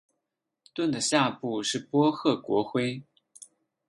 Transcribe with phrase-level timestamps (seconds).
[0.73, 3.03] 盾的下部是波赫国徽。